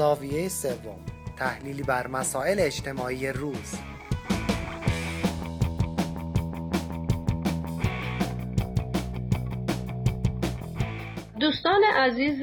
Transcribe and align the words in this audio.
زاویه 0.00 0.48
سوم. 0.48 1.00
تحلیلی 1.38 1.82
بر 1.82 2.06
مسائل 2.06 2.56
اجتماعی 2.60 3.28
روز. 3.28 3.74
دوستان 11.40 11.80
عزیز 11.96 12.42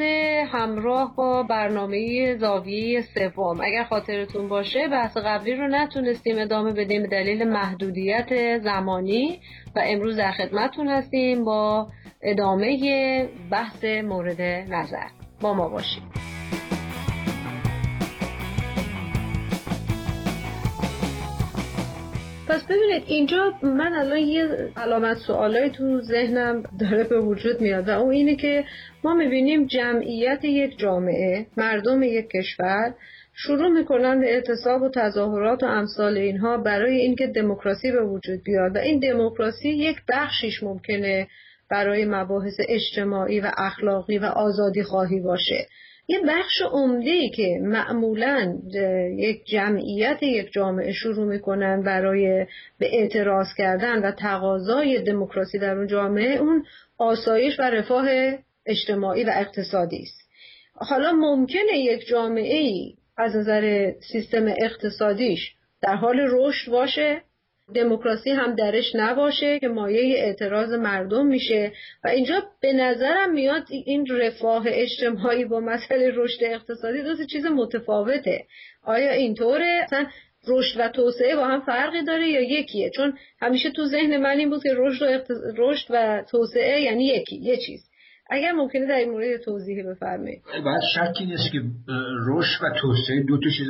همراه 0.51 1.15
با 1.15 1.43
برنامه 1.43 2.35
زاویه 2.37 3.01
سوم. 3.01 3.61
اگر 3.61 3.83
خاطرتون 3.83 4.47
باشه 4.47 4.87
بحث 4.87 5.17
قبلی 5.17 5.55
رو 5.55 5.67
نتونستیم 5.67 6.39
ادامه 6.39 6.71
بدیم 6.71 7.01
به 7.01 7.07
دلیل 7.07 7.49
محدودیت 7.49 8.59
زمانی 8.63 9.41
و 9.75 9.81
امروز 9.83 10.15
در 10.15 10.31
خدمتتون 10.31 10.87
هستیم 10.87 11.45
با 11.45 11.87
ادامه 12.21 13.29
بحث 13.51 13.83
مورد 13.83 14.41
نظر. 14.41 15.07
با 15.41 15.53
ما 15.53 15.69
باشید. 15.69 16.03
پس 22.57 22.65
ببینید 22.65 23.03
اینجا 23.07 23.53
من 23.63 23.93
الان 23.93 24.17
یه 24.17 24.47
علامت 24.77 25.17
سوالای 25.17 25.69
تو 25.69 26.01
ذهنم 26.01 26.63
داره 26.79 27.03
به 27.03 27.19
وجود 27.19 27.61
میاد 27.61 27.89
و 27.89 27.91
اون 27.91 28.11
اینه 28.11 28.35
که 28.35 28.63
ما 29.03 29.13
می‌بینیم 29.13 29.65
جمعیت 29.65 30.43
یک 30.43 30.79
جامعه 30.79 31.45
مردم 31.57 32.03
یک 32.03 32.29
کشور 32.29 32.93
شروع 33.33 33.67
می‌کنن 33.67 34.19
به 34.19 34.33
اعتصاب 34.33 34.81
و 34.81 34.89
تظاهرات 34.89 35.63
و 35.63 35.65
امثال 35.65 36.17
اینها 36.17 36.57
برای 36.57 36.95
اینکه 36.95 37.27
دموکراسی 37.27 37.91
به 37.91 38.03
وجود 38.03 38.43
بیاد 38.43 38.75
و 38.75 38.79
این 38.79 38.99
دموکراسی 38.99 39.69
یک 39.69 39.97
بخشیش 40.09 40.63
ممکنه 40.63 41.27
برای 41.69 42.05
مباحث 42.05 42.57
اجتماعی 42.69 43.39
و 43.39 43.51
اخلاقی 43.57 44.17
و 44.17 44.25
آزادی 44.25 44.83
خواهی 44.83 45.19
باشه. 45.19 45.67
یه 46.07 46.19
بخش 46.27 46.61
عمده 46.71 47.29
که 47.29 47.59
معمولا 47.61 48.57
یک 49.17 49.45
جمعیت 49.45 50.23
یک 50.23 50.51
جامعه 50.51 50.93
شروع 50.93 51.25
می‌کنن 51.25 51.83
برای 51.83 52.45
به 52.79 52.89
اعتراض 52.99 53.47
کردن 53.57 53.99
و 54.01 54.11
تقاضای 54.11 55.01
دموکراسی 55.01 55.59
در 55.59 55.77
اون 55.77 55.87
جامعه 55.87 56.37
اون 56.37 56.65
آسایش 56.97 57.59
و 57.59 57.63
رفاه 57.63 58.07
اجتماعی 58.65 59.23
و 59.23 59.31
اقتصادی 59.33 60.03
است. 60.03 60.29
حالا 60.73 61.11
ممکنه 61.11 61.77
یک 61.77 62.07
جامعه 62.07 62.57
ای 62.57 62.93
از 63.17 63.35
نظر 63.35 63.91
سیستم 64.11 64.45
اقتصادیش 64.57 65.53
در 65.81 65.95
حال 65.95 66.19
رشد 66.29 66.71
باشه 66.71 67.21
دموکراسی 67.75 68.31
هم 68.31 68.55
درش 68.55 68.95
نباشه 68.95 69.59
که 69.59 69.67
مایه 69.67 70.17
اعتراض 70.17 70.73
مردم 70.73 71.25
میشه. 71.25 71.71
و 72.03 72.07
اینجا 72.07 72.43
به 72.61 72.73
نظرم 72.73 73.33
میاد 73.33 73.63
این 73.85 74.07
رفاه 74.07 74.63
اجتماعی 74.67 75.45
با 75.45 75.59
مسئله 75.59 76.11
رشد 76.15 76.43
اقتصادی 76.43 77.03
دو 77.03 77.25
چیز 77.25 77.45
متفاوته. 77.45 78.45
آیا 78.83 79.11
اینطوره؟ 79.11 79.79
اصلا 79.83 80.05
رشد 80.47 80.79
و 80.79 80.89
توسعه 80.89 81.35
با 81.35 81.45
هم 81.45 81.61
فرقی 81.61 82.03
داره 82.03 82.27
یا 82.27 82.41
یکیه؟ 82.41 82.89
چون 82.89 83.17
همیشه 83.41 83.71
تو 83.71 83.85
ذهن 83.85 84.17
من 84.17 84.37
این 84.37 84.49
بود 84.49 84.63
که 84.63 84.73
رشد 84.75 85.05
و, 85.05 85.33
رشد 85.57 85.85
و 85.89 86.23
توسعه 86.31 86.81
یعنی 86.81 87.05
یکی 87.05 87.35
یه 87.35 87.57
چیز. 87.57 87.89
اگر 88.29 88.51
ممکنه 88.51 88.85
در 88.85 88.95
این 88.95 89.11
مورد 89.11 89.41
توضیحی 89.45 89.83
بفرمایید. 89.83 90.41
بعد 90.65 90.81
شکی 90.95 91.25
نیست 91.25 91.51
که 91.51 91.61
رشد 92.27 92.63
و 92.63 92.69
توسعه 92.81 93.23
دو 93.23 93.37
تا 93.37 93.49
چیز 93.57 93.67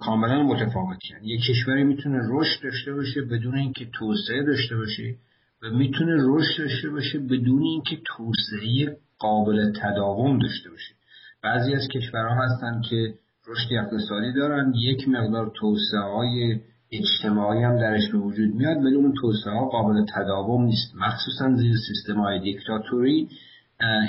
کاملا 0.00 0.42
متفاوتی 0.42 1.08
یعنی 1.14 1.28
یک 1.28 1.40
کشوری 1.50 1.84
می‌تونه 1.84 2.18
رشد 2.30 2.62
داشته 2.62 2.94
باشه 2.94 3.22
بدون 3.22 3.54
اینکه 3.54 3.86
توسعه 3.92 4.42
داشته 4.42 4.76
باشه 4.76 5.14
و 5.62 5.70
می‌تونه 5.70 6.16
رشد 6.18 6.62
داشته 6.62 6.90
باشه 6.90 7.18
بدون 7.18 7.62
اینکه 7.62 7.98
توسعه 8.16 8.96
قابل 9.18 9.72
تداوم 9.82 10.38
داشته 10.38 10.70
باشه. 10.70 10.94
بعضی 11.42 11.74
از 11.74 11.88
کشورها 11.94 12.44
هستن 12.44 12.80
که 12.90 13.14
رشد 13.48 13.72
اقتصادی 13.72 14.32
دارن 14.32 14.72
یک 14.74 15.08
مقدار 15.08 15.52
توسعه 15.54 16.00
های 16.00 16.60
اجتماعی 16.92 17.62
هم 17.62 17.78
درش 17.78 18.10
به 18.12 18.18
وجود 18.18 18.54
میاد 18.54 18.76
ولی 18.76 18.94
اون 18.94 19.14
توسعه 19.20 19.52
ها 19.52 19.68
قابل 19.68 20.04
تداوم 20.14 20.64
نیست. 20.64 20.94
مخصوصا 20.94 21.56
زیر 21.56 21.76
سیستم 21.88 22.20
های 22.20 22.40
دیکتاتوری 22.40 23.28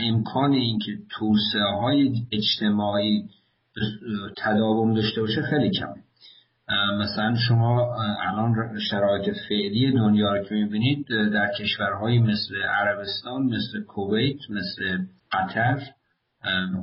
امکان 0.02 0.54
اینکه 0.54 0.92
توسعه 1.10 1.80
های 1.82 2.14
اجتماعی 2.32 3.24
تداوم 4.38 4.94
داشته 4.94 5.22
باشه 5.22 5.42
خیلی 5.42 5.72
کمه. 5.72 6.04
مثلا 7.00 7.36
شما 7.48 7.96
الان 8.22 8.80
شرایط 8.90 9.36
فعلی 9.50 9.92
دنیا 9.92 10.36
رو 10.36 10.44
که 10.44 10.56
می‌بینید 10.56 11.06
در 11.08 11.52
کشورهایی 11.60 12.20
مثل 12.20 12.56
عربستان 12.56 13.44
مثل 13.44 13.84
کویت 13.88 14.40
مثل 14.50 14.98
قطر 15.32 15.82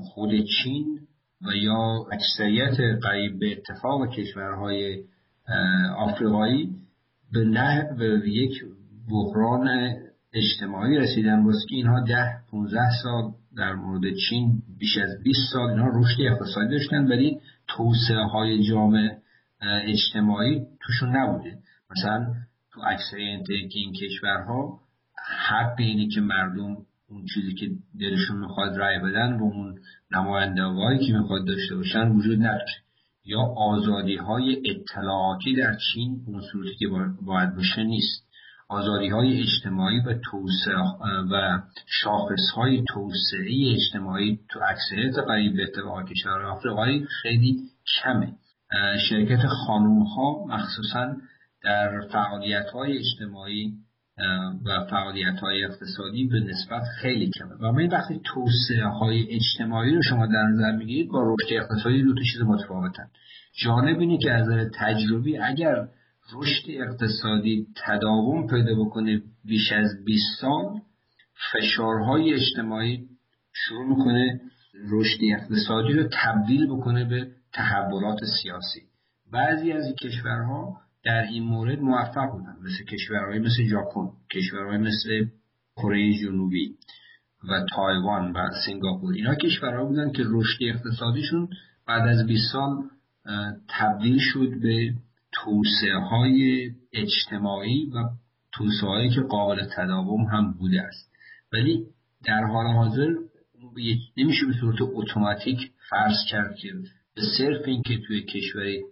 خود 0.03 0.31
چین 0.31 0.99
و 1.47 1.57
یا 1.57 2.07
اکثریت 2.13 2.81
قریب 3.03 3.39
به 3.39 3.53
اتفاق 3.53 4.11
کشورهای 4.11 5.05
آفریقایی 5.99 6.71
به 7.33 7.45
نه 7.45 7.97
به 7.99 8.31
یک 8.31 8.65
بحران 9.11 9.69
اجتماعی 10.37 10.97
رسیدن 10.97 11.45
باز 11.45 11.67
که 11.69 11.77
اینها 11.77 12.01
ده 12.01 12.37
15 12.51 12.81
سال 13.03 13.33
در 13.57 13.75
مورد 13.75 14.03
چین 14.31 14.63
بیش 14.79 14.99
از 14.99 15.23
20 15.23 15.39
سال 15.53 15.71
اینها 15.71 15.89
رشد 15.95 16.21
اقتصادی 16.21 16.69
داشتن 16.69 17.07
ولی 17.07 17.41
توسعه 17.69 18.25
های 18.25 18.65
جامعه 18.69 19.19
اجتماعی 19.63 20.61
توشون 20.81 21.17
نبوده. 21.17 21.59
مثلا 21.91 22.35
تو 22.73 22.81
اکثریت 22.87 23.51
این 23.51 23.93
کشورها 23.93 24.81
حق 25.49 25.75
اینه 25.79 26.09
که 26.09 26.21
مردم 26.21 26.77
اون 27.09 27.25
چیزی 27.35 27.55
که 27.55 27.71
دلشون 28.01 28.37
می‌خواد 28.37 28.77
رای 28.77 28.99
بدن 28.99 29.33
و 29.33 29.43
اون 29.43 29.79
نماینده 30.11 31.07
که 31.07 31.13
می‌خواد 31.13 31.47
داشته 31.47 31.77
باشن 31.77 32.09
وجود 32.09 32.39
نداره. 32.39 32.75
یا 33.25 33.41
آزادی 33.57 34.17
های 34.17 34.63
اطلاعاتی 34.71 35.57
در 35.57 35.77
چین 35.77 36.21
اون 36.27 36.43
صورتی 36.53 36.75
که 36.79 36.87
باید 37.23 37.55
باشه 37.55 37.83
نیست. 37.83 38.27
آزادی 38.69 39.09
های 39.09 39.43
اجتماعی 39.43 40.00
و 40.00 40.15
توسعه 40.31 40.77
و 41.32 41.59
شاخص 41.87 42.50
های 42.54 42.84
توسعه 42.88 43.75
اجتماعی 43.75 44.38
تو 44.50 44.60
اکثریت 44.71 45.19
قریب 45.19 45.56
به 45.56 45.62
اتفاق 45.62 46.09
کشور 46.09 46.43
آفریقایی 46.43 47.06
خیلی 47.22 47.56
کمه. 48.03 48.32
شرکت 49.09 49.47
خانوم 49.47 50.03
ها 50.03 50.44
مخصوصا 50.49 51.16
در 51.62 52.00
فعالیت 52.12 52.66
های 52.75 52.99
اجتماعی 52.99 53.72
و 54.65 54.84
فعالیت 54.91 55.38
های 55.41 55.65
اقتصادی 55.65 56.26
به 56.26 56.41
نسبت 56.41 56.82
خیلی 57.00 57.31
کمه. 57.38 57.55
و 57.60 57.72
من 57.72 57.88
وقتی 57.88 58.21
توسعه 58.25 58.87
های 58.87 59.26
اجتماعی 59.31 59.94
رو 59.94 60.03
شما 60.03 60.26
در 60.26 60.43
نظر 60.43 60.72
می‌گیرید 60.72 61.09
با 61.09 61.22
رشد 61.22 61.55
اقتصادی 61.55 62.03
دو 62.03 62.15
تا 62.15 62.22
چیز 62.32 62.43
متفاوتن. 62.43 63.06
جالب 63.65 64.00
اینه 64.00 64.19
که 64.19 64.32
از 64.32 64.49
نظر 64.49 64.65
تجربی 64.75 65.38
اگر 65.38 65.88
رشد 66.34 66.64
اقتصادی 66.69 67.66
تداوم 67.76 68.47
پیدا 68.47 68.84
بکنه 68.84 69.22
بیش 69.44 69.72
از 69.72 70.04
20 70.04 70.41
سال 70.41 70.81
فشارهای 71.53 72.34
اجتماعی 72.34 73.09
شروع 73.53 73.88
می‌کنه 73.88 74.41
رشد 74.91 75.19
اقتصادی 75.22 75.92
رو 75.92 76.09
تبدیل 76.12 76.66
بکنه 76.66 77.04
به 77.04 77.28
تحولات 77.53 78.19
سیاسی. 78.42 78.81
بعضی 79.32 79.72
از 79.72 79.84
این 79.84 79.94
کشورها 79.94 80.81
در 81.04 81.22
این 81.22 81.42
مورد 81.42 81.81
موفق 81.81 82.31
بودن 82.32 82.56
مثل 82.62 82.84
کشورهای 82.84 83.38
مثل 83.38 83.64
ژاپن 83.70 84.08
کشورهای 84.32 84.78
مثل 84.78 85.26
کره 85.76 86.12
جنوبی 86.22 86.75
و 87.48 87.64
تایوان 87.75 88.32
و 88.32 88.50
سنگاپور 88.66 89.14
اینا 89.14 89.34
کشورها 89.34 89.84
بودن 89.84 90.12
که 90.12 90.22
رشد 90.26 90.58
اقتصادیشون 90.60 91.48
بعد 91.87 92.08
از 92.08 92.26
20 92.26 92.53
سال 92.53 92.70
تبدیل 93.69 94.19
شد 94.20 94.60
به 94.62 94.94
توسعه 95.32 95.98
های 95.98 96.70
اجتماعی 96.92 97.91
و 97.94 98.08
توسعه 98.52 98.88
هایی 98.88 99.11
که 99.11 99.20
قابل 99.20 99.67
تداوم 99.76 100.25
هم 100.25 100.52
بوده 100.52 100.82
است. 100.82 101.12
ولی 101.52 101.87
در 102.25 102.44
حال 102.44 102.67
حاضر 102.67 103.14
نمیشه 104.17 104.46
به 104.46 104.52
صورت 104.61 104.78
اتوماتیک 104.81 105.70
فرض 105.90 106.17
کرد 106.31 106.55
که 106.56 106.73
به 107.14 107.23
صرف 107.38 107.62
اینکه 107.67 107.99
توی 108.06 108.23
کشوری 108.23 108.82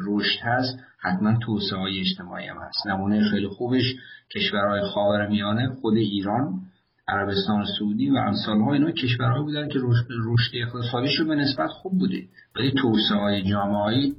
رشد 0.00 0.40
هست 0.42 0.78
حتما 0.98 1.38
توسعه 1.38 1.78
های 1.78 2.00
اجتماعی 2.00 2.46
هم 2.46 2.56
هست. 2.56 2.86
نمونه 2.86 3.30
خیلی 3.30 3.48
خوبش 3.48 3.94
کشورهای 4.34 4.82
خاور 4.82 5.26
میانه 5.26 5.68
خود 5.68 5.96
ایران 5.96 6.60
عربستان 7.08 7.64
سعودی 7.78 8.10
و 8.10 8.16
امثالها 8.16 8.72
اینا 8.72 8.90
کشورهایی 8.90 9.44
بودن 9.44 9.68
که 9.68 9.78
رشد 10.24 10.52
اقتصادیشون 10.54 11.28
به 11.28 11.34
نسبت 11.34 11.70
خوب 11.70 11.98
بوده. 11.98 12.22
ولی 12.56 12.72
توسعه 12.72 13.18
های 13.18 13.42
جامعه 13.42 14.14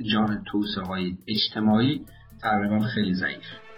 های 0.88 1.18
اجتماعی 1.28 2.02
تقریبا 2.42 2.80
خیلی 2.80 3.14
ضعیف. 3.14 3.69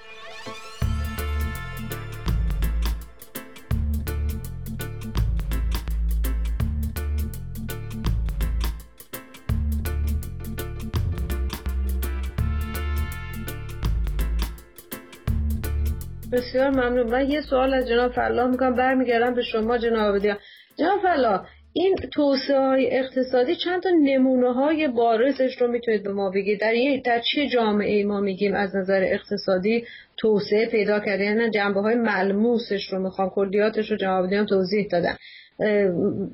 بسیار 16.32 16.70
ممنون. 16.70 17.10
من 17.10 17.32
یه 17.32 17.42
سوال 17.42 17.74
از 17.74 17.88
جناب 17.88 18.12
فلاح 18.12 18.48
می‌کنم. 18.48 18.76
برمیگردم 18.76 19.36
به 19.36 19.42
شما 19.42 19.78
جناب 19.78 20.16
بدیا. 20.16 20.38
جناب 20.80 21.00
فلاح 21.02 21.46
این 21.74 21.96
توسعه 22.14 22.60
های 22.60 22.98
اقتصادی 22.98 23.56
چند 23.56 23.84
تا 23.84 23.90
نمونه 24.04 24.54
های 24.54 24.88
بارزش 24.88 25.62
رو 25.62 25.68
می‌تونید 25.68 26.04
به 26.04 26.14
ما 26.14 26.30
بگید؟ 26.30 26.60
در, 26.60 26.74
در 27.06 27.22
چه 27.32 27.48
جامعه 27.48 28.06
ما 28.06 28.20
میگیم 28.20 28.54
از 28.54 28.76
نظر 28.76 29.04
اقتصادی 29.04 29.86
توسعه 30.18 30.66
پیدا 30.66 31.00
کرده؟ 31.00 31.24
یعنی 31.24 31.50
جنبه 31.50 31.82
های 31.82 31.96
ملموسش 31.96 32.94
رو 32.94 33.00
می‌خوام 33.00 33.30
کلیاتش 33.30 33.92
رو 33.92 33.98
جواب 33.98 34.46
توضیح 34.46 34.88
دادم 34.92 35.18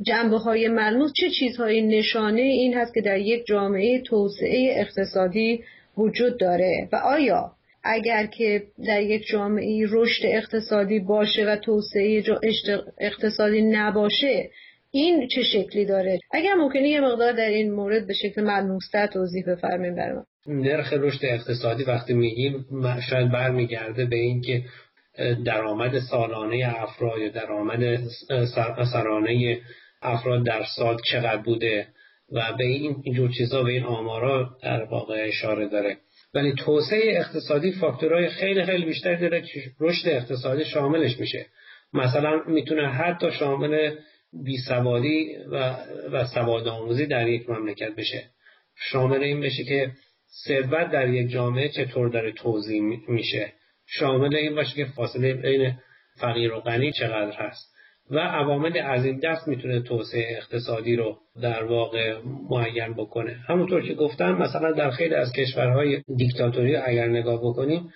جنبه 0.02 0.38
های 0.38 0.68
ملموس 0.68 1.12
چه 1.16 1.30
چیزهایی 1.30 1.82
نشانه 1.82 2.42
این 2.42 2.74
هست 2.74 2.94
که 2.94 3.02
در 3.02 3.18
یک 3.18 3.46
جامعه 3.46 4.02
توسعه 4.02 4.76
اقتصادی 4.78 5.64
وجود 5.98 6.40
داره؟ 6.40 6.90
و 6.92 6.96
آیا 6.96 7.57
اگر 7.88 8.26
که 8.26 8.64
در 8.88 9.02
یک 9.02 9.28
جامعه 9.28 9.86
رشد 9.90 10.22
اقتصادی 10.26 11.00
باشه 11.00 11.46
و 11.46 11.56
توسعه 11.56 12.24
اقتصادی 13.00 13.62
نباشه 13.62 14.50
این 14.92 15.28
چه 15.28 15.44
شکلی 15.44 15.86
داره؟ 15.86 16.20
اگر 16.32 16.54
ممکنه 16.54 16.90
یه 16.90 17.02
مقدار 17.02 17.32
در 17.32 17.50
این 17.50 17.72
مورد 17.72 18.08
به 18.08 18.14
شکل 18.14 18.44
ملموستر 18.44 19.08
توضیح 19.08 19.44
بفرمایید 19.48 19.96
برام. 19.96 20.26
نرخ 20.48 20.94
رشد 20.94 21.26
اقتصادی 21.26 21.84
وقتی 21.84 22.14
میگیم 22.14 22.66
شاید 23.10 23.32
برمیگرده 23.32 24.06
به 24.06 24.16
اینکه 24.16 24.64
درآمد 25.46 26.00
سالانه 26.00 26.74
افراد 26.78 27.20
یا 27.20 27.30
درآمد 27.30 28.00
سرانه 28.94 29.60
افراد 30.02 30.46
در 30.46 30.64
سال 30.76 30.98
چقدر 31.12 31.42
بوده 31.42 31.88
و 32.32 32.54
به 32.58 32.64
این 32.64 33.04
جور 33.16 33.32
چیزا 33.38 33.64
به 33.64 33.72
این 33.72 33.84
آمارا 33.84 34.50
در 34.64 34.84
واقع 34.84 35.26
اشاره 35.28 35.68
داره. 35.68 35.98
ولی 36.34 36.54
توسعه 36.54 37.20
اقتصادی 37.20 37.72
فاکتورهای 37.72 38.30
خیلی 38.30 38.66
خیلی 38.66 38.86
بیشتری 38.86 39.18
داره 39.18 39.42
که 39.42 39.64
رشد 39.80 40.08
اقتصادی 40.08 40.66
شاملش 40.66 41.20
میشه. 41.20 41.46
مثلا 41.94 42.44
می‌تونه 42.48 42.90
حتی 42.90 43.32
شامل 43.32 43.96
بیسوادی 44.44 45.36
و, 45.52 45.76
و 46.12 46.26
سواد 46.26 46.68
آموزی 46.68 47.06
در 47.06 47.28
یک 47.28 47.50
مملکت 47.50 47.96
بشه. 47.96 48.30
شامل 48.76 49.24
این 49.24 49.42
بشه 49.42 49.64
که 49.64 49.92
ثروت 50.48 50.92
در 50.92 51.10
یک 51.10 51.30
جامعه 51.30 51.70
چطور 51.70 52.10
داره 52.10 52.32
توضیح 52.32 52.82
میشه. 53.08 53.54
شامل 53.86 54.36
این 54.36 54.56
باشه 54.56 54.76
که 54.76 54.86
فاصله 54.86 55.34
بین 55.34 55.74
فقیر 56.20 56.54
و 56.54 56.60
غنی 56.60 56.92
چقدر 56.92 57.32
هست. 57.32 57.77
و 58.12 58.20
عوامل 58.20 58.78
از 58.78 59.06
این 59.06 59.20
دست 59.20 59.48
می‌تونه 59.48 59.82
توسعه 59.82 60.38
اقتصادی 60.38 60.96
رو 60.96 61.18
در 61.42 61.64
واقع 61.64 62.18
معین 62.50 62.94
بکنه. 62.94 63.36
همونطور 63.48 63.88
که 63.88 63.94
گفتم 63.94 64.32
مثلا 64.32 64.72
در 64.72 64.92
خیلی 64.92 65.16
از 65.16 65.32
کشورهای 65.32 66.02
دیکتاتوری 66.18 66.76
اگر 66.76 67.08
نگاه 67.08 67.40
بکنیم 67.40 67.90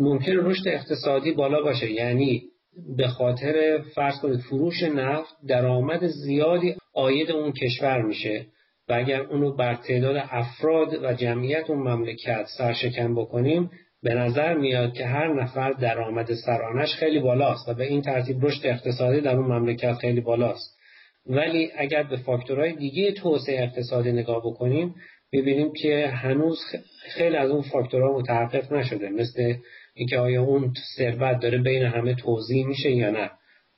ممکن 0.00 0.32
رشد 0.32 0.68
اقتصادی 0.68 1.32
بالا 1.32 1.62
باشه. 1.62 1.90
یعنی 1.90 2.42
به 2.96 3.08
خاطر 3.08 3.82
فرض 3.94 4.20
کنید 4.20 4.40
فروش 4.40 4.82
نفت 4.82 5.34
درآمد 5.48 6.06
زیادی 6.06 6.74
آید 6.94 7.30
اون 7.30 7.52
کشور 7.52 8.02
میشه 8.02 8.46
و 8.88 8.92
اگر 8.92 9.20
اونو 9.20 9.56
بر 9.56 9.74
تعداد 9.74 10.16
افراد 10.30 10.88
و 11.02 11.12
جمعیت 11.12 11.70
اون 11.70 11.78
مملکت 11.78 12.46
سرشکن 12.58 13.14
بکنیم 13.14 13.70
به 14.02 14.14
نظر 14.14 14.54
میاد 14.54 14.92
که 14.92 15.06
هر 15.06 15.42
نفر 15.42 15.70
درآمد 15.72 16.34
سرانش 16.46 16.94
خیلی 16.94 17.20
بالاست 17.20 17.68
و 17.68 17.74
به 17.74 17.84
این 17.84 18.02
ترتیب 18.02 18.44
رشد 18.44 18.66
اقتصادی 18.66 19.20
در 19.20 19.36
اون 19.36 19.46
مملکت 19.46 19.92
خیلی 19.92 20.20
بالاست. 20.20 20.78
ولی 21.26 21.70
اگر 21.76 22.02
به 22.02 22.16
فاکتورهای 22.16 22.72
دیگه 22.72 23.12
توسعه 23.12 23.62
اقتصادی 23.62 24.12
نگاه 24.12 24.38
بکنیم 24.38 24.94
می‌بینیم 25.32 25.72
که 25.72 26.06
هنوز 26.06 26.58
خیلی 27.10 27.36
از 27.36 27.50
اون 27.50 27.62
فاکتورها 27.62 28.18
متحقق 28.18 28.72
نشده. 28.72 29.08
مثل 29.08 29.54
اینکه 29.94 30.18
آیا 30.18 30.42
اون 30.42 30.72
ثروت 30.96 31.40
داره 31.40 31.58
بین 31.58 31.82
همه 31.82 32.14
توضیح 32.14 32.66
میشه 32.66 32.90
یا 32.90 33.10
نه. 33.10 33.30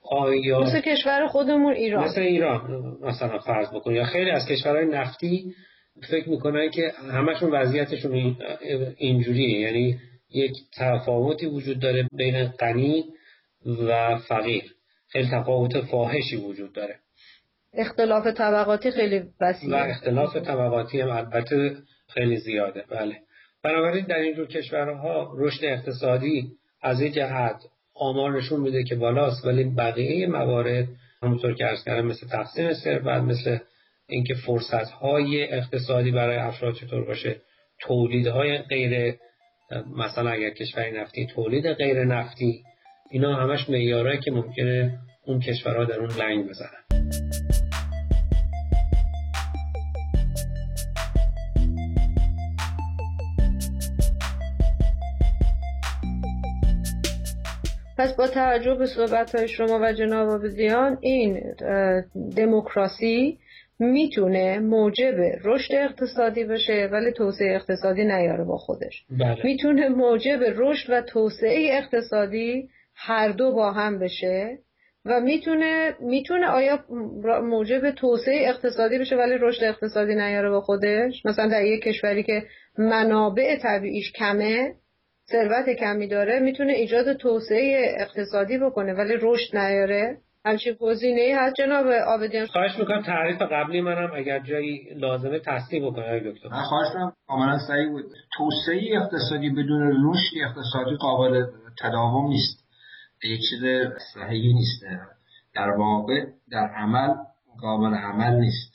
آیا 0.03 0.61
مثل 0.61 0.81
کشور 0.81 1.27
خودمون 1.27 1.73
ایران. 1.73 2.05
مثل 2.05 2.21
ایران 2.21 2.97
مثلا 3.03 3.39
فرض 3.39 3.75
بکن 3.75 3.95
یا 3.95 4.05
خیلی 4.05 4.31
از 4.31 4.47
کشورهای 4.47 4.87
نفتی 4.87 5.55
فکر 6.11 6.29
می‌کنن 6.29 6.71
که 6.71 6.93
همشون 7.13 7.51
وضعیتشون 7.51 8.37
اینجوریه. 8.97 9.61
یعنی 9.61 9.99
یک 10.35 10.53
تفاوتی 10.77 11.47
وجود 11.47 11.81
داره 11.81 12.09
بین 12.12 12.44
غنی 12.44 13.05
و 13.67 14.19
فقیر. 14.19 14.75
خیلی 15.09 15.29
تفاوت 15.32 15.81
فاحشی 15.81 16.37
وجود 16.37 16.73
داره. 16.73 16.97
اختلاف 17.73 18.27
طبقاتی 18.27 18.91
خیلی 18.91 19.23
وسیعه 19.41 19.73
و 19.73 19.77
اختلاف 19.77 20.37
طبقاتی 20.37 21.00
هم 21.00 21.11
البته 21.11 21.77
خیلی 22.09 22.37
زیاده. 22.37 22.85
بله. 22.91 23.17
بنابراین 23.62 24.05
در 24.05 24.19
اینجور 24.19 24.47
کشورها 24.47 25.35
رشد 25.38 25.65
اقتصادی 25.65 26.53
از 26.83 27.00
این 27.00 27.12
جهت 27.12 27.56
آمار 27.94 28.33
نشون 28.33 28.61
میده 28.61 28.85
که 28.85 28.94
بالاست 28.94 29.44
ولی 29.44 29.65
بقیه 29.65 30.26
موارد 30.26 30.88
همونطور 31.23 31.55
که 31.55 31.67
ارز 31.67 31.85
کردم 31.85 32.06
مثل 32.06 32.29
تقسیم 32.29 32.73
ثروت 32.75 33.06
مثل 33.06 33.59
اینکه 34.09 34.35
فرصت 34.35 34.91
های 34.91 35.53
اقتصادی 35.53 36.11
برای 36.11 36.37
افراد 36.37 36.75
چطور 36.75 37.05
باشه 37.05 37.41
تولیدهای 37.81 38.59
غیر 38.59 39.15
مثلا 39.97 40.31
اگر 40.31 40.51
کشور 40.51 40.91
نفتی 40.91 41.27
تولید 41.27 41.67
غیر 41.67 42.05
نفتی 42.05 42.65
اینا 43.11 43.35
همش 43.35 43.71
معیارهایی 43.71 44.21
که 44.21 44.31
ممکنه 44.31 44.99
اون 45.27 45.41
کشورها 45.41 45.85
در 45.85 46.01
اون 46.01 46.11
لنگ 46.11 46.49
بزنن. 46.49 46.81
پس 57.99 58.15
با 58.17 58.27
توجه 58.29 58.75
به 58.75 58.87
صحبت 58.87 59.35
های 59.35 59.49
شما 59.49 59.81
و 59.83 59.93
جناب 59.93 60.29
آبدیان 60.29 60.99
این 61.01 61.55
دموکراسی 62.37 63.39
می‌تونه 63.81 64.59
موجب 64.59 65.15
رشد 65.44 65.75
اقتصادی 65.75 66.44
بشه 66.44 66.88
ولی 66.93 67.12
توسعه 67.12 67.55
اقتصادی 67.55 68.05
نیاره 68.05 68.44
با 68.44 68.56
خودش. 68.56 69.05
بله. 69.11 69.37
می‌تونه 69.44 69.88
موجب 69.88 70.41
رشد 70.56 70.91
و 70.91 71.03
توسعه 71.03 71.69
اقتصادی 71.73 72.69
هر 72.94 73.29
دو 73.29 73.53
با 73.53 73.73
هم 73.73 73.99
بشه 73.99 74.59
و 75.05 75.21
می‌تونه 75.21 75.94
می‌تونه 76.00 76.47
آیا 76.47 76.85
موجب 77.43 77.91
توسعه 77.91 78.49
اقتصادی 78.49 78.99
بشه 78.99 79.17
ولی 79.17 79.38
رشد 79.41 79.65
اقتصادی 79.65 80.15
نیاره 80.15 80.50
با 80.50 80.61
خودش؟ 80.61 81.26
مثلا 81.26 81.49
در 81.49 81.65
یک 81.65 81.83
کشوری 81.83 82.23
که 82.23 82.43
منابع 82.79 83.56
طبیعیش 83.56 84.12
کمه 84.12 84.75
ثروت 85.33 85.71
کمی 85.71 86.09
داره 86.09 86.41
می‌تونه 86.41 86.73
ایجاد 86.73 87.17
توسعه 87.17 87.97
اقتصادی 87.99 88.59
بکنه 88.59 88.95
ولی 88.95 89.14
رشد 89.21 89.57
نیاره؟ 89.57 90.19
همچین 90.44 90.76
گزینه 90.80 91.37
هست؟ 91.38 91.54
جناب 91.56 91.87
آبدیان. 91.87 92.47
خواهش 92.47 92.78
می‌کنم 92.78 93.02
تعریف 93.02 93.42
قبلی 93.42 93.80
منم 93.80 94.11
اگر 94.14 94.38
جایی 94.38 94.94
لازمه 94.94 95.38
تصدیق 95.38 95.85
بکنه 95.85 96.20
دکتر. 96.20 96.49
من 96.49 96.62
خواهش 96.62 96.88
می‌کنم 96.88 97.12
کاملا 97.26 97.59
صحیح 97.59 97.88
بود. 97.88 98.04
توسعه 98.37 99.02
اقتصادی 99.02 99.50
بدون 99.50 100.11
رشد 100.11 100.37
اقتصادی 100.44 100.97
قابل 100.97 101.47
تداوم 101.82 102.28
نیست. 102.28 102.64
یک 103.25 103.40
چیز 103.50 103.61
صحیحی 104.14 104.52
نیست. 104.52 104.82
در 105.54 105.70
واقع 105.70 106.25
در 106.50 106.68
عمل 106.76 107.14
قابل 107.61 107.94
عمل 107.94 108.35
نیست. 108.35 108.73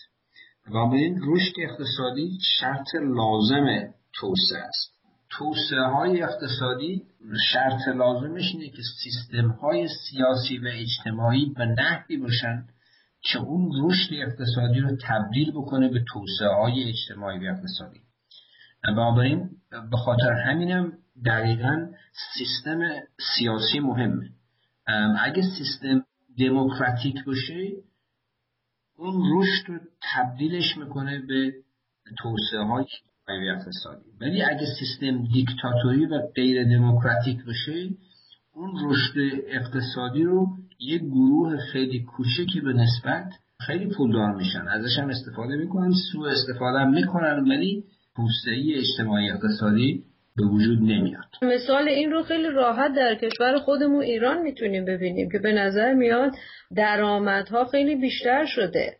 و 0.67 0.77
این 0.77 1.19
رشد 1.27 1.53
اقتصادی 1.57 2.39
شرط 2.59 2.87
لازم 2.95 3.65
توسعه 4.13 4.63
است. 4.67 4.94
توسعه 5.37 5.87
های 5.87 6.23
اقتصادی 6.23 7.03
شرط 7.51 7.87
لازمش 7.95 8.51
اینه 8.53 8.69
که 8.69 8.81
سیستم 9.03 9.49
های 9.49 9.87
سیاسی 9.87 10.57
و 10.57 10.67
اجتماعی 10.73 11.53
به 11.57 11.65
نحوی 11.65 12.17
باشن 12.17 12.67
که 13.21 13.39
اون 13.39 13.71
رشد 13.83 14.13
اقتصادی 14.13 14.79
رو 14.79 14.97
تبدیل 15.01 15.51
بکنه 15.51 15.89
به 15.89 16.03
توسعه 16.07 16.55
های 16.61 16.89
اجتماعی 16.89 17.47
و 17.47 17.51
اقتصادی. 17.51 17.99
بنابراین 18.83 19.49
به 19.91 19.97
خاطر 19.97 20.31
همینم 20.31 20.93
دقیقا 21.25 21.87
سیستم 22.37 22.79
سیاسی 23.37 23.79
مهمه. 23.79 24.29
اگه 25.19 25.41
سیستم 25.57 26.05
دموکراتیک 26.39 27.15
باشه 27.25 27.71
اون 28.97 29.23
رشد 29.33 29.69
رو 29.69 29.79
تبدیلش 30.13 30.77
می‌کنه 30.77 31.19
به 31.19 31.53
توسعه 32.17 32.63
های 32.63 32.85
اقتصادی. 33.29 34.05
ولی 34.21 34.43
اگه 34.43 34.65
سیستم 34.79 35.23
دیکتاتوری 35.33 36.05
و 36.05 36.21
غیر 36.35 36.63
دموکراتیک 36.63 37.45
باشه 37.45 37.89
اون 38.53 38.71
رشد 38.83 39.19
اقتصادی 39.47 40.23
رو 40.23 40.47
یک 40.79 41.01
گروه 41.01 41.57
خیلی 41.57 42.03
کوچکی 42.03 42.61
به 42.61 42.73
نسبت 42.73 43.25
خیلی 43.59 43.93
پولدار 43.97 44.35
میشن. 44.35 44.67
ازش 44.67 44.99
هم 44.99 45.09
استفاده 45.09 45.55
می‌کنن 45.55 45.91
سوء 46.11 46.29
استفاده 46.29 46.79
هم 46.79 46.93
می‌کنن 46.93 47.49
ولی 47.49 47.83
توسعه 48.15 48.77
اجتماعی 48.77 49.29
اقتصادی 49.29 50.03
به 50.37 50.45
وجود 50.45 50.79
نمیاد. 50.79 51.25
مثال 51.41 51.89
این 51.89 52.11
رو 52.11 52.23
خیلی 52.23 52.49
راحت 52.49 52.93
در 52.95 53.15
کشور 53.15 53.57
خودمون 53.57 54.01
ایران 54.01 54.41
می‌تونیم 54.41 54.85
ببینیم 54.85 55.29
که 55.31 55.39
به 55.39 55.51
نظر 55.51 55.93
میاد 55.93 56.31
درآمدها 56.75 57.65
خیلی 57.65 57.95
بیشتر 57.95 58.45
شده. 58.45 58.97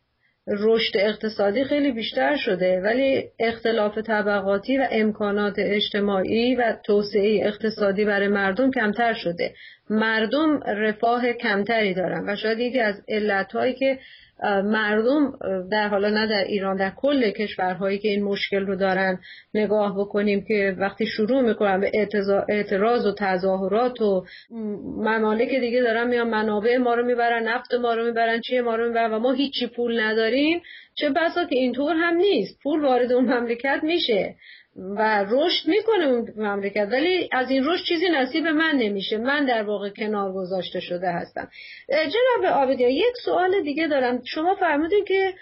رشد 0.48 0.98
اقتصادی 0.98 1.64
خیلی 1.64 1.92
بیشتر 1.92 2.36
شده 2.36 2.82
ولی 2.82 3.24
اختلاف 3.40 3.98
طبقاتی 3.98 4.78
و 4.78 4.88
امکانات 4.92 5.56
اجتماعی 5.58 6.56
و 6.56 6.76
توسعه 6.86 7.48
اقتصادی 7.48 8.06
برای 8.06 8.28
مردم 8.28 8.72
کمتر 8.72 9.14
شده. 9.14 9.54
مردم 9.90 10.60
رفاه 10.60 11.34
کمتری 11.34 11.94
دارن 11.94 12.30
و 12.30 12.36
شاید 12.36 12.60
یکی 12.60 12.80
از 12.80 13.02
علتهایی 13.08 13.74
که 13.74 14.00
مردم 14.44 15.34
در 15.72 15.88
حالا 15.88 16.10
نه 16.10 16.28
در 16.28 16.44
ایران 16.44 16.78
در 16.78 16.92
کل 16.96 17.32
کشورهایی 17.32 17.98
که 18.00 18.08
این 18.08 18.24
مشکل 18.24 18.66
رو 18.66 18.76
دارن 18.76 19.20
نگاه 19.54 20.00
بکنیم 20.00 20.46
که 20.48 20.76
وقتی 20.80 21.06
شروع 21.06 21.42
می‌کنن 21.42 21.80
به 21.80 21.92
اعتراض 22.50 23.06
و 23.06 23.14
تظاهرات 23.18 24.02
و 24.02 24.26
ممالک 24.98 25.50
دیگه 25.50 25.82
دارن 25.82 26.08
میان 26.08 26.30
منابع 26.30 26.78
ما 26.78 26.94
رو 26.94 27.06
می‌برن 27.06 27.48
نفت 27.48 27.74
ما 27.74 27.94
رو 27.94 28.06
می‌برن 28.06 28.42
چیه 28.42 28.62
ما 28.62 28.76
رو 28.76 28.88
می‌برن 28.88 29.14
و 29.14 29.20
ما 29.20 29.32
هیچی 29.32 29.68
پول 29.68 30.00
نداریم 30.00 30.62
چه 30.96 31.10
بسا 31.10 31.46
که 31.46 31.56
اینطور 31.56 31.96
هم 31.96 32.16
نیست. 32.16 32.60
پول 32.64 32.82
وارد 32.82 33.12
اون 33.12 33.26
مملکت 33.26 33.80
میشه. 33.84 34.36
و 34.76 35.26
رشد 35.30 35.68
می‌کنه 35.68 36.06
اون 36.06 36.28
مملکت. 36.38 36.88
ولی 36.92 37.30
از 37.32 37.50
این 37.50 37.64
رشد 37.66 37.84
چیزی 37.84 38.06
نصیب 38.10 38.48
من 38.48 38.76
نمیشه. 38.76 39.18
من 39.18 39.46
در 39.46 39.64
واقع 39.64 39.90
کنار 39.90 40.34
گذاشته 40.34 40.80
شده 40.80 41.12
هستم. 41.12 41.50
جناب 41.90 42.54
آبدیا 42.54 42.90
یک 42.90 43.14
سوال 43.26 43.64
دیگه 43.64 43.88
دارم. 43.88 44.22
شما 44.26 44.56
فرمودین 44.56 45.06
که 45.06 45.34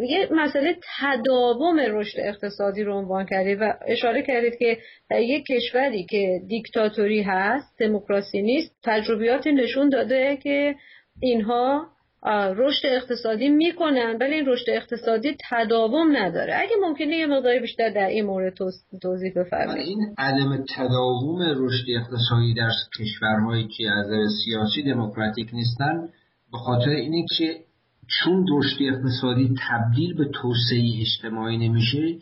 یه 0.00 0.28
مسئله 0.30 0.76
تداوم 1.00 1.80
رشد 1.80 2.20
اقتصادی 2.20 2.82
رو 2.82 2.94
عنوان 2.94 3.26
کردید 3.26 3.58
و 3.60 3.72
اشاره 3.86 4.22
کردید 4.22 4.58
که 4.58 4.78
یک 5.10 5.46
کشوری 5.46 6.06
که 6.10 6.40
دیکتاتوری 6.48 7.22
هست 7.22 7.78
دموکراسی 7.78 8.42
نیست 8.42 8.76
تجربیات 8.84 9.46
نشون 9.46 9.88
داده 9.88 10.36
که 10.36 10.74
اینها 11.20 11.93
رشد 12.30 12.86
اقتصادی 12.86 13.48
می‌کنن 13.48 14.16
ولی 14.20 14.34
این 14.34 14.46
رشد 14.46 14.70
اقتصادی 14.70 15.36
تداوم 15.50 16.16
نداره. 16.16 16.54
اگه 16.56 16.72
ممکنه 16.82 17.16
یه 17.16 17.26
مقداری 17.26 17.60
بیشتر 17.60 17.90
در 17.90 18.06
این 18.06 18.26
مورد 18.26 18.54
توضیح 19.02 19.32
بفرمایید. 19.36 19.86
این 19.86 20.14
عدم 20.18 20.64
تداوم 20.76 21.42
رشد 21.42 21.84
اقتصادی 21.96 22.54
در 22.54 22.70
کشورهایی 22.98 23.68
که 23.68 23.90
از 23.90 24.06
سیاسی 24.44 24.82
دموکراتیک 24.82 25.50
نیستن 25.52 26.08
به 26.52 26.58
خاطر 26.58 26.90
اینه 26.90 27.26
که 27.38 27.60
چون 28.08 28.46
رشد 28.52 28.76
اقتصادی 28.82 29.54
تبدیل 29.68 30.14
به 30.14 30.24
توسعه 30.24 31.00
اجتماعی 31.00 31.68
نمیشه 31.68 32.18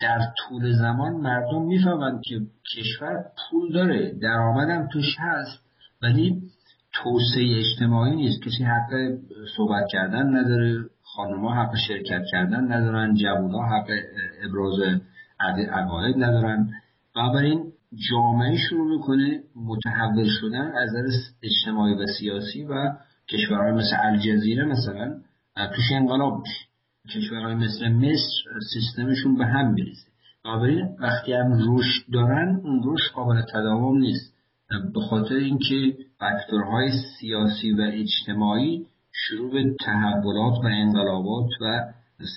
در 0.00 0.20
طول 0.38 0.72
زمان 0.72 1.12
مردم 1.12 1.62
می‌فهمند 1.62 2.22
که 2.24 2.40
کشور 2.76 3.24
پول 3.50 3.72
داره 3.72 4.14
درآمدم 4.22 4.88
توش 4.92 5.16
هست 5.18 5.58
ولی 6.02 6.42
توسعه 7.02 7.58
اجتماعی 7.58 8.16
نیست. 8.16 8.42
کسی 8.42 8.64
حق 8.64 8.90
صحبت 9.56 9.84
کردن 9.92 10.36
نداره 10.36 10.84
خانمها 11.02 11.54
حق 11.54 11.76
شرکت 11.88 12.22
کردن 12.32 12.72
ندارن 12.72 13.14
جوونا 13.14 13.62
حق 13.62 13.90
ابراز 14.44 15.00
عقاید 15.70 16.16
ندارن. 16.16 16.70
بنابراین 17.16 17.72
جامعه 18.10 18.56
شروع 18.56 18.96
می‌کنه 18.96 19.40
متحول 19.56 20.26
شدن 20.40 20.72
از 20.72 20.88
نظر 20.88 21.18
اجتماعی 21.42 21.94
و 21.94 22.06
سیاسی 22.18 22.64
و 22.64 22.92
کشورهای 23.28 23.72
مثل 23.72 23.96
الجزیره 24.02 24.64
مثلا 24.64 25.20
توش 25.76 25.92
انقلاب 25.92 26.42
کشورهای 27.14 27.54
مثل 27.54 27.88
مصر 27.88 28.60
سیستمشون 28.72 29.36
به 29.38 29.46
هم 29.46 29.72
میریزه. 29.72 30.06
بنابراین 30.44 30.96
وقتی 31.00 31.32
هم 31.32 31.52
رشد 31.52 32.12
دارن 32.12 32.60
اون 32.64 32.82
رشد 32.84 33.12
قابل 33.14 33.42
تداوم 33.52 33.98
نیست. 33.98 34.36
به 34.94 35.00
خاطر 35.00 35.34
اینکه 35.34 35.96
فاکتورهای 36.18 36.88
سیاسی 37.20 37.72
و 37.72 37.80
اجتماعی 37.80 38.86
شروع 39.12 39.52
به 39.52 39.76
تحولات 39.84 40.64
و 40.64 40.66
انقلابات 40.66 41.48
و 41.60 41.84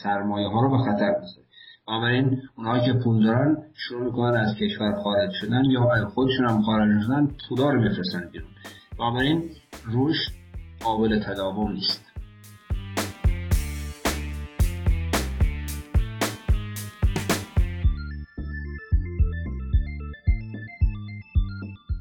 سرمایه 0.03 0.47
ها 0.47 0.61
رو 0.61 0.69
به 0.69 0.77
خطر 0.77 1.15
می‌ذاره. 1.19 1.47
بنابراین 1.87 2.41
اونهایی 2.57 2.85
که 2.85 2.93
پول 2.93 3.23
دارن 3.23 3.57
شروع 3.73 4.05
می‌کنن 4.05 4.37
از 4.37 4.55
کشور 4.55 5.01
خارج 5.03 5.31
شدن 5.41 5.65
یا 5.65 6.09
خودشون 6.13 6.49
هم 6.49 6.61
خارج 6.61 7.01
شدن 7.05 7.27
پولا 7.49 7.69
رو 7.69 7.81
بفرستن 7.81 8.29
بیرون. 8.31 8.49
بنابراین 8.99 9.49
رشد 9.93 10.31
قابل 10.83 11.19
تداوم 11.19 11.71
نیست. 11.71 12.08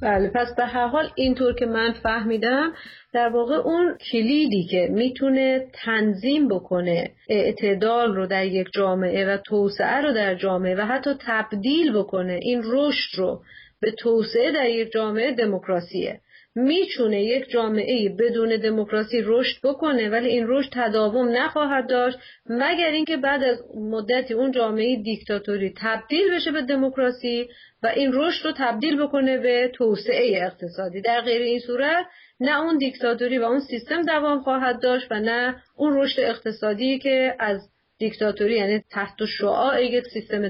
بله 0.03 0.31
پس 0.35 0.55
به 0.57 0.65
هر 0.65 0.87
حال 0.87 1.11
اینطور 1.15 1.55
که 1.55 1.67
من 1.67 1.93
فهمیدم 1.93 2.73
در 3.13 3.29
واقع 3.29 3.55
اون 3.55 3.97
کلیدی 4.13 4.67
که 4.71 4.89
می‌تونه 4.91 5.67
تنظیم 5.85 6.49
بکنه 6.49 7.11
اعتدال 7.29 8.15
رو 8.15 8.27
در 8.27 8.47
یک 8.47 8.69
جامعه 8.75 9.27
و 9.27 9.37
توسعه 9.37 10.01
رو 10.01 10.13
در 10.13 10.35
جامعه 10.35 10.75
و 10.75 10.81
حتی 10.81 11.11
تبدیل 11.27 11.93
بکنه 11.93 12.39
این 12.43 12.63
رشد 12.65 13.19
رو 13.19 13.43
به 13.81 13.91
توسعه 13.91 14.53
در 14.53 14.69
یک 14.69 14.93
جامعه 14.93 15.33
دموکراسیه. 15.33 16.21
می‌تونه 16.55 17.23
یک 17.23 17.51
جامعه 17.51 18.09
بدون 18.09 18.57
دموکراسی 18.57 19.23
رشد 19.25 19.57
بکنه 19.65 20.11
ولی 20.11 20.29
این 20.29 20.45
رشد 20.49 20.71
تداوم 20.73 21.29
نخواهد 21.29 21.89
داشت 21.89 22.19
مگر 22.47 22.91
اینکه 22.91 23.17
بعد 23.17 23.43
از 23.43 23.59
مدتی 23.91 24.35
اون 24.35 24.53
جامعه 24.53 25.03
دیکتاتوری 25.03 25.75
تبدیل 25.81 26.35
بشه 26.35 26.53
به 26.53 26.63
دموکراسی 26.63 27.49
و 27.83 27.87
این 27.87 28.11
رشد 28.15 28.47
رو 28.47 28.53
تبدیل 28.57 29.03
بکنه 29.03 29.39
به 29.39 29.71
توسعه 29.75 30.43
اقتصادی. 30.43 31.01
در 31.01 31.21
غیر 31.21 31.43
این 31.43 31.59
صورت 31.59 32.07
نه 32.41 32.61
اون 32.61 32.79
دیکتاتوری 32.79 33.39
و 33.39 33.45
اون 33.45 33.61
سیستم 33.61 34.03
دوام 34.03 34.41
خواهد 34.41 34.83
داشت 34.83 35.13
و 35.13 35.21
نه 35.21 35.57
اون 35.77 35.97
رشد 35.97 36.21
اقتصادی 36.21 36.99
که 36.99 37.35
از 37.39 37.61
دیکتاتوری 37.99 38.57
یعنی 38.57 38.83
تحت 38.91 39.25
شعاع 39.39 39.85
یک 39.85 40.05
سیستم 40.13 40.49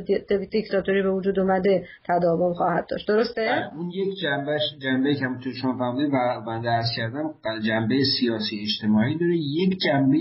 دیکتاتوری 0.50 1.02
به 1.02 1.10
وجود 1.10 1.38
اومده 1.38 1.86
تداوم 2.08 2.54
خواهد 2.54 2.86
داشت. 2.90 3.08
درسته؟ 3.08 3.40
بله، 3.40 3.74
اون 3.76 3.90
یک 3.90 4.18
جنبه 4.22 4.58
جنبه 4.82 5.14
که 5.14 5.26
تو 5.44 5.52
شما 5.52 5.78
فهمیدید 5.78 6.14
و 6.14 6.44
بنده 6.46 6.82
کردم 6.96 7.34
جنبه 7.66 8.04
سیاسی 8.20 8.60
اجتماعی 8.62 9.18
داره. 9.18 9.36
یک 9.36 9.78
جنبه 9.78 10.18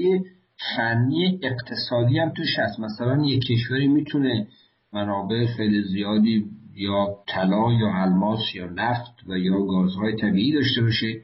فنی 0.75 1.39
اقتصادی 1.43 2.19
هم 2.19 2.29
توش 2.29 2.59
هست. 2.59 2.79
مثلا 2.79 3.23
یک 3.25 3.43
کشوری 3.51 3.87
می‌تونه 3.87 4.47
منابع 4.93 5.45
خیلی 5.57 5.81
زیادی 5.81 6.45
یا 6.77 7.07
طلا 7.27 7.73
یا 7.73 7.91
الماس 7.93 8.55
یا 8.55 8.65
نفت 8.65 9.13
و 9.27 9.37
یا 9.37 9.61
گازهای 9.65 10.15
طبیعی 10.15 10.53
داشته 10.53 10.81
باشه 10.81 11.21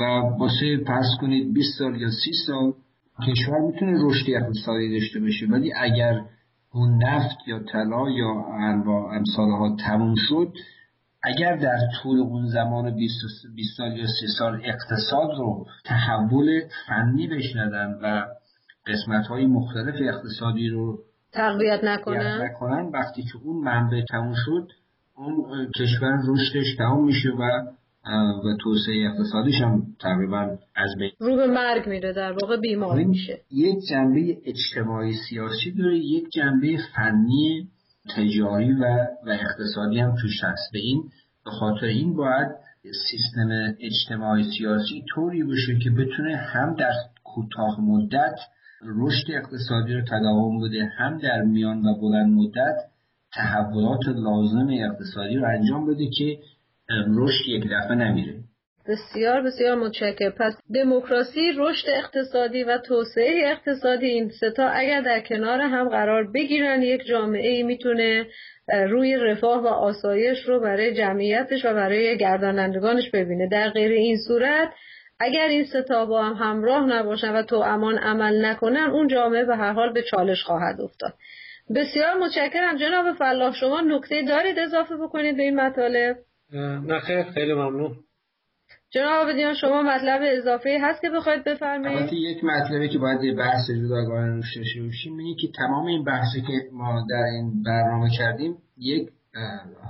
و 0.00 0.02
واسه 0.38 0.76
پس 0.86 1.06
کنید 1.20 1.54
20 1.54 1.78
سال 1.78 2.00
یا 2.00 2.10
30 2.10 2.32
سال 2.46 2.72
کشور 3.28 3.60
می‌تونه 3.60 3.98
رشد 4.04 4.26
اقتصادی 4.28 5.00
داشته 5.00 5.20
باشه. 5.20 5.46
ولی 5.46 5.72
اگر 5.76 6.20
اون 6.72 7.04
نفت 7.04 7.36
یا 7.46 7.58
طلا 7.58 8.10
یا 8.10 8.44
انواع 8.60 9.14
امثالها 9.16 9.76
تموم 9.76 10.14
شد 10.28 10.52
اگر 11.22 11.56
در 11.56 11.78
طول 12.02 12.20
اون 12.20 12.46
زمان 12.46 12.96
20 12.96 13.14
سال 13.76 13.96
یا 13.96 14.06
30 14.06 14.26
سال 14.38 14.60
اقتصاد 14.64 15.30
رو 15.38 15.66
تحول 15.84 16.60
فنی 16.86 17.26
بشندن 17.26 17.98
و 18.02 18.24
قسمت 18.86 19.26
های 19.26 19.46
مختلف 19.46 19.94
اقتصادی 20.00 20.68
رو 20.68 20.98
تقویت 21.34 21.80
نکنن 21.84 22.42
نکنن. 22.42 22.90
وقتی 22.94 23.22
که 23.22 23.38
اون 23.44 23.64
منبع 23.64 24.00
تموم 24.10 24.34
شد 24.46 24.68
اون 25.16 25.68
کشور 25.80 26.18
رشدش 26.28 26.76
تمام 26.78 27.04
میشه 27.04 27.28
و 27.28 27.42
و 28.44 28.56
توسعه 28.60 29.10
اقتصادیش 29.10 29.60
هم 29.60 29.82
تقریبا 30.00 30.58
از 30.76 30.90
بین 30.98 31.10
رو 31.18 31.36
به 31.36 31.46
مرگ 31.46 31.88
میره 31.88 32.12
در 32.12 32.32
واقع 32.32 32.56
بیمار 32.56 32.96
میشه. 32.96 33.40
یک 33.50 33.76
جنبه 33.90 34.36
اجتماعی 34.44 35.12
سیاسی 35.28 35.72
داره 35.72 35.98
یک 35.98 36.24
جنبه 36.34 36.78
فنی 36.96 37.68
تجاری 38.16 38.72
و, 38.72 38.84
و 39.26 39.30
اقتصادی 39.30 39.98
هم 39.98 40.14
توش 40.22 40.44
هست. 40.44 40.72
به 40.72 40.78
این 40.78 41.02
به 41.44 41.50
خاطر 41.50 41.86
این 41.86 42.16
باید 42.16 42.48
سیستم 43.10 43.74
اجتماعی 43.80 44.44
سیاسی 44.58 45.04
طوری 45.14 45.44
باشه 45.44 45.78
که 45.84 45.90
بتونه 45.90 46.36
هم 46.36 46.74
در 46.74 46.92
کوتاه 47.24 47.80
مدت 47.80 48.36
رشد 48.86 49.30
اقتصادی 49.30 49.94
رو 49.94 50.00
تداوم 50.00 50.60
بده 50.60 50.84
هم 50.98 51.18
در 51.18 51.42
میان 51.42 51.86
و 51.86 52.00
بلند 52.00 52.32
مدت 52.32 52.76
تحولات 53.34 54.08
لازم 54.08 54.68
اقتصادی 54.70 55.36
رو 55.36 55.48
انجام 55.48 55.86
بده 55.86 56.06
که 56.18 56.38
رشد 57.16 57.48
یک 57.48 57.64
دفعه 57.64 57.94
نمیره. 57.94 58.34
بسیار 58.88 59.42
بسیار 59.42 59.74
متشکر 59.74 60.30
پس 60.30 60.52
دموکراسی 60.74 61.52
رشد 61.56 61.88
اقتصادی 61.88 62.64
و 62.64 62.78
توسعه 62.78 63.50
اقتصادی 63.50 64.06
این 64.06 64.30
ستا 64.30 64.68
اگر 64.68 65.00
در 65.00 65.20
کنار 65.20 65.60
هم 65.60 65.88
قرار 65.88 66.32
بگیرن 66.32 66.82
یک 66.82 67.04
جامعه 67.06 67.50
ای 67.50 67.62
می‌تونه 67.62 68.26
روی 68.88 69.16
رفاه 69.16 69.62
و 69.62 69.66
آسایش 69.66 70.48
رو 70.48 70.60
برای 70.60 70.94
جمعیتش 70.94 71.64
و 71.64 71.74
برای 71.74 72.18
گردانندگانش 72.18 73.10
ببینه. 73.10 73.48
در 73.48 73.70
غیر 73.70 73.92
این 73.92 74.16
صورت 74.28 74.68
اگر 75.24 75.46
این 75.48 75.64
ستا 75.64 76.06
با 76.06 76.24
هم 76.24 76.32
همراه 76.32 76.86
نباشن 76.86 77.32
و 77.32 77.42
تو 77.42 77.56
امان 77.56 77.98
عمل 77.98 78.44
نکنن 78.44 78.90
اون 78.92 79.08
جامعه 79.08 79.44
به 79.44 79.56
هر 79.56 79.72
حال 79.72 79.92
به 79.92 80.02
چالش 80.02 80.44
خواهد 80.44 80.80
افتاد. 80.80 81.14
بسیار 81.74 82.14
متشکرم 82.14 82.76
جناب 82.76 83.12
فلاح. 83.12 83.54
شما 83.54 83.80
نکته 83.80 84.22
دارید 84.22 84.58
اضافه 84.58 84.96
بکنید 84.96 85.36
به 85.36 85.42
این 85.42 85.60
مطالب؟ 85.60 86.16
نه 86.86 87.00
خیلی 87.34 87.54
ممنون. 87.54 87.96
جناب 88.90 89.28
بدیان 89.28 89.54
شما 89.54 89.82
مطلب 89.82 90.20
اضافه 90.24 90.78
هست 90.82 91.02
که 91.02 91.10
بخواید 91.10 91.44
بفرمایید؟ 91.44 92.12
یک 92.12 92.44
مطلبی 92.44 92.88
که 92.88 92.98
باید 92.98 93.36
بحث 93.36 93.70
جداگانه 93.70 94.36
روش 94.36 94.56
داشته 94.56 94.82
باشیم 94.82 95.18
اینه 95.18 95.36
که 95.40 95.48
تمام 95.56 95.86
این 95.86 96.04
بحثی 96.04 96.40
که 96.40 96.52
ما 96.72 97.06
در 97.10 97.24
این 97.24 97.62
برنامه 97.62 98.10
کردیم 98.18 98.56
یک 98.78 99.08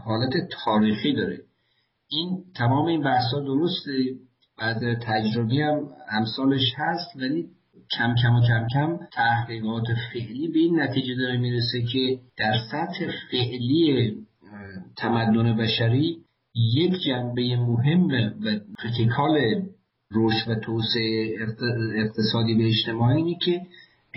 حالت 0.04 0.32
تاریخی 0.64 1.14
داره. 1.14 1.38
این 2.10 2.44
تمام 2.56 2.86
این 2.86 3.02
بحث 3.02 3.24
ها 3.32 3.40
درسته؟ 3.40 3.92
بعد 4.58 4.98
تجربی 5.02 5.62
هم 5.62 5.88
امثالش 6.10 6.74
هست 6.76 7.16
ولی 7.16 7.48
کم 7.98 8.14
کم 8.22 8.34
و 8.34 8.40
کم 8.40 8.66
کم 8.74 8.98
تحقیقات 9.12 9.84
فعلی 10.12 10.48
به 10.48 10.58
این 10.58 10.80
نتیجه 10.80 11.14
داره 11.14 11.36
می‌رسه 11.36 11.82
که 11.82 12.18
در 12.36 12.54
سطح 12.70 13.06
فعلی 13.30 14.16
تمدن 14.96 15.56
بشری 15.56 16.18
یک 16.54 16.92
جنبه 17.06 17.56
مهم 17.56 18.06
و 18.44 18.58
کریتیکال 18.82 19.38
رشد 20.12 20.50
و 20.50 20.54
توسعه 20.54 21.36
اقتصادی 21.94 22.54
به 22.54 22.66
اجتماعی 22.68 23.16
اینه 23.16 23.38
که 23.38 23.60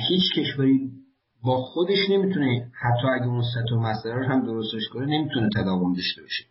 هیچ 0.10 0.24
کشوری 0.36 0.92
با 1.44 1.58
خودش 1.58 2.10
نمی‌تونه 2.10 2.72
حتی 2.74 3.08
اگه 3.08 3.28
اون 3.28 3.44
سطح 3.54 3.76
مسئله 3.76 4.14
رو 4.14 4.26
هم 4.26 4.46
درستش 4.46 4.88
کنه 4.94 5.06
نمی‌تونه 5.06 5.50
تداوم 5.56 5.94
داشته 5.94 6.22
باشه. 6.22 6.44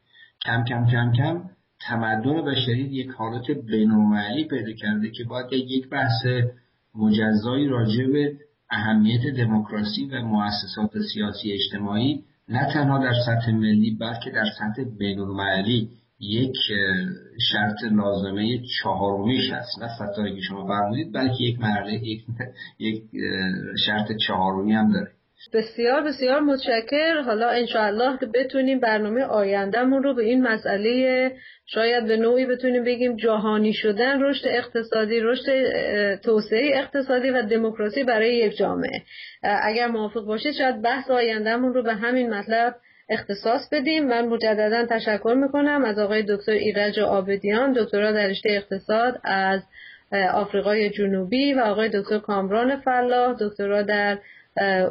کم 0.44 0.64
کم 0.64 0.86
کم 0.86 1.12
کم 1.12 1.50
تمدن 1.88 2.44
بشری 2.44 2.82
یک 2.82 3.10
حالت 3.10 3.50
بینالمللی 3.50 4.44
پیدا 4.44 4.72
کرده 4.72 5.10
که 5.10 5.24
باید 5.24 5.52
یک 5.52 5.88
بحث 5.88 6.26
مجزایی 6.94 7.68
راجع 7.68 8.06
به 8.12 8.32
اهمیت 8.70 9.36
دموکراسی 9.36 10.06
و 10.06 10.22
مؤسسات 10.22 10.90
سیاسی 11.12 11.52
اجتماعی 11.52 12.24
نه 12.48 12.72
تنها 12.72 12.98
در 12.98 13.14
سطح 13.26 13.50
ملی 13.50 13.96
بلکه 14.00 14.30
در 14.30 14.44
سطح 14.58 14.84
بینالمللی 14.98 15.90
یک 16.20 16.56
شرط 17.50 17.92
لازمه 17.92 18.58
چهارمیش 18.82 19.52
هست. 19.52 19.82
نه 19.82 19.88
سطحی 19.98 20.34
که 20.34 20.40
شما 20.40 20.66
فرمودید 20.66 21.12
بلکه 21.12 21.44
یک 21.44 21.60
مرحله 21.60 21.92
یک, 21.92 22.24
یک 22.78 23.02
شرط 23.86 24.12
چهارمی 24.26 24.72
هم 24.72 24.92
داره. 24.92 25.15
بسیار 25.52 26.02
بسیار 26.02 26.40
متشکر. 26.40 27.20
حالا 27.20 27.48
انشاءالله 27.48 28.18
که 28.18 28.26
بتونیم 28.26 28.80
برنامه 28.80 29.22
آیندهمون 29.22 30.02
رو 30.02 30.14
به 30.14 30.24
این 30.24 30.42
مسئله 30.42 31.32
شاید 31.66 32.06
به 32.06 32.16
نوعی 32.16 32.46
بتونیم 32.46 32.84
بگیم 32.84 33.16
جهانی 33.16 33.72
شدن 33.72 34.22
رشد 34.22 34.48
اقتصادی 34.48 35.20
رشد 35.20 35.44
توسعه 36.14 36.78
اقتصادی 36.78 37.30
و 37.30 37.42
دموکراسی 37.42 38.04
برای 38.04 38.36
یک 38.36 38.56
جامعه. 38.56 39.02
اگر 39.42 39.86
موافق 39.86 40.24
باشید 40.24 40.54
شاید 40.54 40.82
بحث 40.82 41.10
آیندهمون 41.10 41.74
رو 41.74 41.82
به 41.82 41.94
همین 41.94 42.34
مطلب 42.34 42.74
اختصاص 43.08 43.68
بدیم. 43.72 44.06
من 44.06 44.28
مجددا 44.28 44.86
تشکر 44.86 45.34
می‌کنم 45.36 45.84
از 45.84 45.98
آقای 45.98 46.22
دکتر 46.28 46.52
ایرج 46.52 46.98
آبدیان 47.00 47.72
دکترا 47.72 48.12
در 48.12 48.26
رشته 48.26 48.50
اقتصاد 48.50 49.20
از 49.24 49.60
آفریقای 50.12 50.90
جنوبی 50.90 51.54
و 51.54 51.60
آقای 51.60 51.88
دکتر 51.88 52.18
کامران 52.18 52.76
فلاح 52.76 53.36
دکترا 53.40 53.82
در 53.82 54.18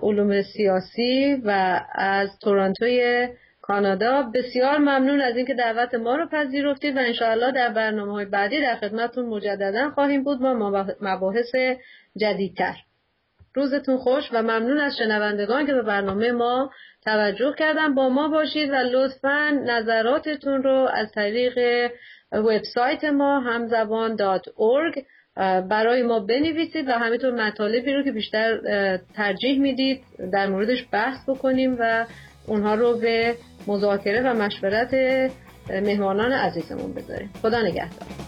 علوم 0.04 0.42
سیاسی 0.42 1.42
و 1.46 1.82
از 1.96 2.40
تورنتوی 2.40 3.28
کانادا. 3.62 4.22
بسیار 4.34 4.78
ممنون 4.78 5.22
از 5.22 5.38
اینکه 5.38 5.54
دعوت 5.54 5.96
ما 5.96 6.16
رو 6.16 6.28
پذیرفتید 6.28 6.98
و 6.98 7.00
انشاءالله 7.00 7.52
در 7.52 7.70
برنامه 7.70 8.12
های 8.12 8.26
بعدی 8.26 8.62
در 8.62 8.76
خدمتتون 8.76 9.26
مجددا 9.26 9.90
خواهیم 9.90 10.24
بود. 10.24 10.40
با 10.40 10.86
مباحث 11.02 11.56
جدیدتر. 12.18 12.76
روزتون 13.54 13.98
خوش 13.98 14.24
و 14.34 14.42
ممنون 14.42 14.78
از 14.78 14.98
شنوندگان 14.98 15.66
که 15.66 15.74
به 15.74 15.82
برنامه 15.82 16.32
ما 16.32 16.72
توجه 17.06 17.54
کردن. 17.58 17.96
با 17.96 18.10
ما 18.10 18.28
باشید 18.28 18.70
و 18.70 18.76
لطفا 18.76 19.62
نظراتتون 19.66 20.64
رو 20.64 20.90
از 20.94 21.12
طریق 21.12 21.60
وبسایت 22.36 23.04
ما 23.04 23.40
همزبان.org 23.40 25.04
برای 25.70 26.04
ما 26.04 26.20
بنویسید 26.20 26.88
و 26.88 26.92
همینطور 26.92 27.48
مطالبی 27.48 27.94
رو 27.94 28.04
که 28.04 28.12
بیشتر 28.12 28.58
ترجیح 29.16 29.60
می‌دید 29.60 30.04
در 30.34 30.48
موردش 30.48 30.88
بحث 30.92 31.30
بکنیم 31.30 31.78
و 31.80 32.06
اونها 32.48 32.76
رو 32.76 32.98
به 32.98 33.36
مذاکره 33.68 34.22
و 34.22 34.34
مشورت 34.34 34.94
مهمانان 35.70 36.32
عزیزمون 36.32 36.94
بذاریم. 36.94 37.30
خدا 37.42 37.62
نگهدار. 37.62 38.25